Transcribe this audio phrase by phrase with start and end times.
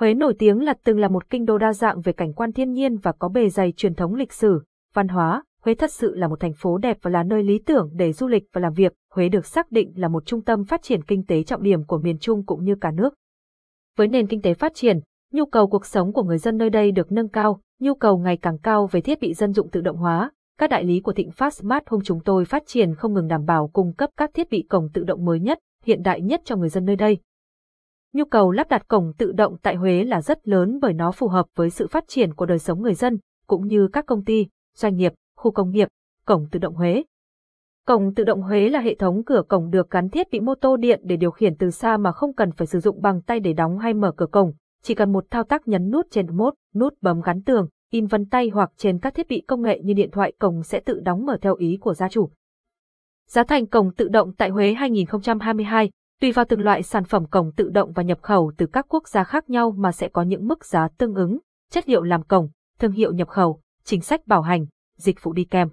[0.00, 2.72] Huế nổi tiếng là từng là một kinh đô đa dạng về cảnh quan thiên
[2.72, 4.62] nhiên và có bề dày truyền thống lịch sử,
[4.94, 5.42] văn hóa.
[5.62, 8.26] Huế thật sự là một thành phố đẹp và là nơi lý tưởng để du
[8.26, 8.92] lịch và làm việc.
[9.14, 11.98] Huế được xác định là một trung tâm phát triển kinh tế trọng điểm của
[11.98, 13.14] miền Trung cũng như cả nước.
[13.96, 15.00] Với nền kinh tế phát triển,
[15.32, 18.36] nhu cầu cuộc sống của người dân nơi đây được nâng cao, nhu cầu ngày
[18.36, 20.30] càng cao về thiết bị dân dụng tự động hóa.
[20.58, 23.44] Các đại lý của Thịnh Phát Smart Home chúng tôi phát triển không ngừng đảm
[23.44, 26.56] bảo cung cấp các thiết bị cổng tự động mới nhất, hiện đại nhất cho
[26.56, 27.18] người dân nơi đây.
[28.12, 31.28] Nhu cầu lắp đặt cổng tự động tại Huế là rất lớn bởi nó phù
[31.28, 34.46] hợp với sự phát triển của đời sống người dân, cũng như các công ty,
[34.76, 35.88] doanh nghiệp, khu công nghiệp,
[36.26, 37.04] cổng tự động Huế.
[37.86, 40.76] Cổng tự động Huế là hệ thống cửa cổng được gắn thiết bị mô tô
[40.76, 43.52] điện để điều khiển từ xa mà không cần phải sử dụng bằng tay để
[43.52, 46.94] đóng hay mở cửa cổng, chỉ cần một thao tác nhấn nút trên mốt, nút
[47.00, 50.10] bấm gắn tường, in vân tay hoặc trên các thiết bị công nghệ như điện
[50.10, 52.30] thoại cổng sẽ tự đóng mở theo ý của gia chủ.
[53.28, 55.90] Giá thành cổng tự động tại Huế 2022
[56.20, 59.08] Tùy vào từng loại sản phẩm cổng tự động và nhập khẩu từ các quốc
[59.08, 61.38] gia khác nhau mà sẽ có những mức giá tương ứng,
[61.70, 62.48] chất liệu làm cổng,
[62.78, 65.68] thương hiệu nhập khẩu, chính sách bảo hành, dịch vụ đi kèm.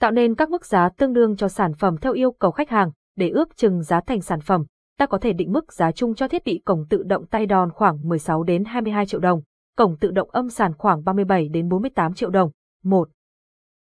[0.00, 2.90] Tạo nên các mức giá tương đương cho sản phẩm theo yêu cầu khách hàng,
[3.16, 4.64] để ước chừng giá thành sản phẩm,
[4.98, 7.72] ta có thể định mức giá chung cho thiết bị cổng tự động tay đòn
[7.72, 9.42] khoảng 16 đến 22 triệu đồng,
[9.76, 12.50] cổng tự động âm sàn khoảng 37 đến 48 triệu đồng.
[12.84, 13.08] 1.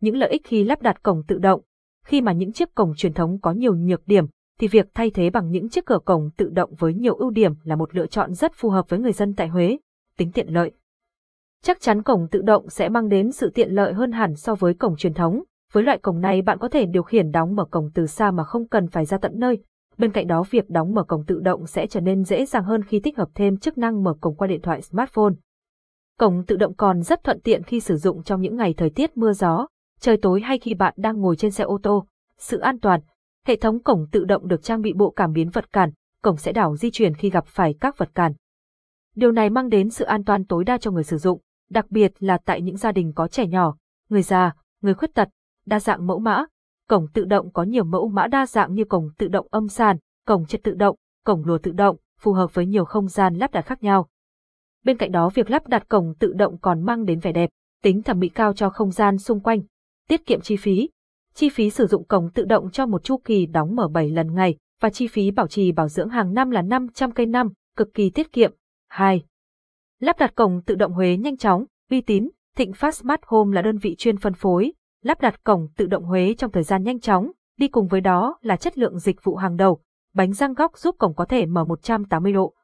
[0.00, 1.60] Những lợi ích khi lắp đặt cổng tự động.
[2.04, 4.26] Khi mà những chiếc cổng truyền thống có nhiều nhược điểm,
[4.60, 7.54] thì việc thay thế bằng những chiếc cửa cổng tự động với nhiều ưu điểm
[7.64, 9.78] là một lựa chọn rất phù hợp với người dân tại Huế.
[10.16, 10.72] Tính tiện lợi.
[11.62, 14.74] Chắc chắn cổng tự động sẽ mang đến sự tiện lợi hơn hẳn so với
[14.74, 15.42] cổng truyền thống.
[15.72, 18.44] Với loại cổng này bạn có thể điều khiển đóng mở cổng từ xa mà
[18.44, 19.58] không cần phải ra tận nơi.
[19.98, 22.82] Bên cạnh đó việc đóng mở cổng tự động sẽ trở nên dễ dàng hơn
[22.84, 25.34] khi tích hợp thêm chức năng mở cổng qua điện thoại smartphone.
[26.18, 29.16] Cổng tự động còn rất thuận tiện khi sử dụng trong những ngày thời tiết
[29.16, 29.66] mưa gió,
[30.00, 32.06] trời tối hay khi bạn đang ngồi trên xe ô tô.
[32.38, 33.00] Sự an toàn,
[33.46, 35.90] Hệ thống cổng tự động được trang bị bộ cảm biến vật cản,
[36.22, 38.32] cổng sẽ đảo di chuyển khi gặp phải các vật cản.
[39.14, 42.12] Điều này mang đến sự an toàn tối đa cho người sử dụng, đặc biệt
[42.18, 43.76] là tại những gia đình có trẻ nhỏ,
[44.08, 45.28] người già, người khuyết tật,
[45.66, 46.44] đa dạng mẫu mã.
[46.88, 49.96] Cổng tự động có nhiều mẫu mã đa dạng như cổng tự động âm sàn,
[50.26, 53.52] cổng chất tự động, cổng lùa tự động, phù hợp với nhiều không gian lắp
[53.52, 54.08] đặt khác nhau.
[54.84, 57.50] Bên cạnh đó việc lắp đặt cổng tự động còn mang đến vẻ đẹp,
[57.82, 59.60] tính thẩm mỹ cao cho không gian xung quanh,
[60.08, 60.88] tiết kiệm chi phí,
[61.34, 64.34] Chi phí sử dụng cổng tự động cho một chu kỳ đóng mở 7 lần
[64.34, 67.94] ngày và chi phí bảo trì bảo dưỡng hàng năm là 500 cây năm, cực
[67.94, 68.52] kỳ tiết kiệm.
[68.88, 69.22] 2.
[70.00, 73.62] Lắp đặt cổng tự động Huế nhanh chóng, uy tín, Thịnh Phát Smart Home là
[73.62, 77.00] đơn vị chuyên phân phối, lắp đặt cổng tự động Huế trong thời gian nhanh
[77.00, 79.80] chóng, đi cùng với đó là chất lượng dịch vụ hàng đầu,
[80.14, 82.54] bánh răng góc giúp cổng có thể mở 180 độ.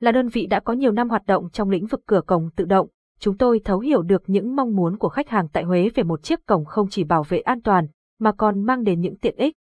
[0.00, 2.64] Là đơn vị đã có nhiều năm hoạt động trong lĩnh vực cửa cổng tự
[2.64, 2.88] động,
[3.20, 6.22] chúng tôi thấu hiểu được những mong muốn của khách hàng tại Huế về một
[6.22, 7.86] chiếc cổng không chỉ bảo vệ an toàn,
[8.18, 9.54] mà còn mang đến những tiện ích.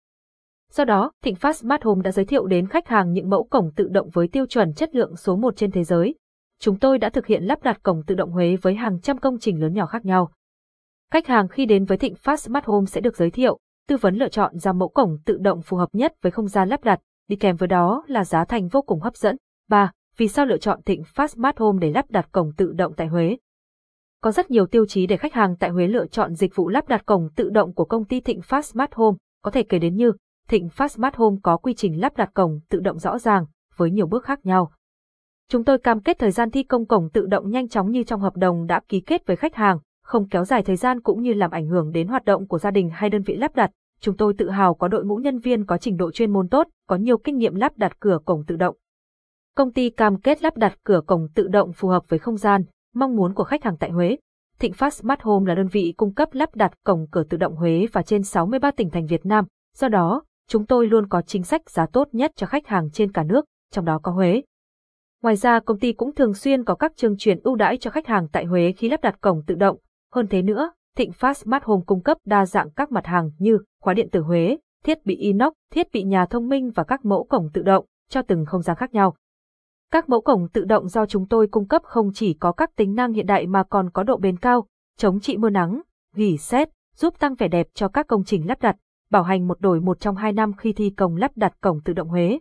[0.71, 3.71] Do đó, Thịnh Phát Smart Home đã giới thiệu đến khách hàng những mẫu cổng
[3.75, 6.15] tự động với tiêu chuẩn chất lượng số 1 trên thế giới.
[6.59, 9.39] Chúng tôi đã thực hiện lắp đặt cổng tự động Huế với hàng trăm công
[9.39, 10.31] trình lớn nhỏ khác nhau.
[11.11, 14.15] Khách hàng khi đến với Thịnh Phát Smart Home sẽ được giới thiệu, tư vấn
[14.15, 16.99] lựa chọn ra mẫu cổng tự động phù hợp nhất với không gian lắp đặt,
[17.27, 19.37] đi kèm với đó là giá thành vô cùng hấp dẫn.
[19.69, 19.91] 3.
[20.17, 23.07] Vì sao lựa chọn Thịnh Phát Smart Home để lắp đặt cổng tự động tại
[23.07, 23.37] Huế?
[24.21, 26.87] Có rất nhiều tiêu chí để khách hàng tại Huế lựa chọn dịch vụ lắp
[26.87, 29.95] đặt cổng tự động của công ty Thịnh Phát Smart Home, có thể kể đến
[29.95, 30.11] như
[30.47, 33.91] Thịnh Phát Smart Home có quy trình lắp đặt cổng tự động rõ ràng, với
[33.91, 34.71] nhiều bước khác nhau.
[35.49, 38.21] Chúng tôi cam kết thời gian thi công cổng tự động nhanh chóng như trong
[38.21, 41.33] hợp đồng đã ký kết với khách hàng, không kéo dài thời gian cũng như
[41.33, 43.71] làm ảnh hưởng đến hoạt động của gia đình hay đơn vị lắp đặt.
[44.01, 46.67] Chúng tôi tự hào có đội ngũ nhân viên có trình độ chuyên môn tốt,
[46.87, 48.75] có nhiều kinh nghiệm lắp đặt cửa cổng tự động.
[49.55, 52.63] Công ty cam kết lắp đặt cửa cổng tự động phù hợp với không gian,
[52.99, 54.17] mong muốn của khách hàng tại Huế.
[54.59, 57.55] Thịnh Phát Smart Home là đơn vị cung cấp lắp đặt cổng cửa tự động
[57.55, 59.45] Huế và trên 63 tỉnh thành Việt Nam.
[59.77, 63.11] Do đó, chúng tôi luôn có chính sách giá tốt nhất cho khách hàng trên
[63.11, 64.41] cả nước, trong đó có Huế.
[65.23, 68.07] Ngoài ra, công ty cũng thường xuyên có các chương trình ưu đãi cho khách
[68.07, 69.77] hàng tại Huế khi lắp đặt cổng tự động.
[70.13, 73.59] Hơn thế nữa, Thịnh Phát Smart Home cung cấp đa dạng các mặt hàng như
[73.81, 77.23] khóa điện tử Huế, thiết bị inox, thiết bị nhà thông minh và các mẫu
[77.23, 79.15] cổng tự động cho từng không gian khác nhau.
[79.91, 82.95] Các mẫu cổng tự động do chúng tôi cung cấp không chỉ có các tính
[82.95, 85.81] năng hiện đại mà còn có độ bền cao, chống trị mưa nắng,
[86.15, 88.75] gỉ sét, giúp tăng vẻ đẹp cho các công trình lắp đặt,
[89.11, 91.93] bảo hành một đổi một trong hai năm khi thi công lắp đặt cổng tự
[91.93, 92.39] động Huế.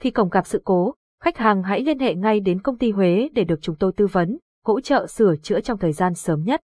[0.00, 3.28] Khi cổng gặp sự cố, khách hàng hãy liên hệ ngay đến công ty Huế
[3.34, 6.60] để được chúng tôi tư vấn, hỗ trợ sửa chữa trong thời gian sớm nhất.